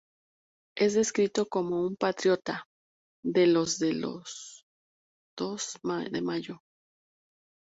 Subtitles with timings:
[0.75, 2.65] Es descrito como un patriota
[3.23, 4.01] "de los del
[5.37, 6.63] dos de Mayo".